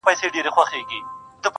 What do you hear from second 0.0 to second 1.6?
دا کيسه درس ورکوي ډېر-